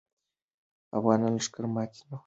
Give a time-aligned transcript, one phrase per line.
[0.97, 2.17] افغاني لښکر ماتې نه خوړله.